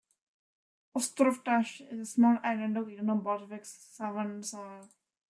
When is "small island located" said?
2.07-3.07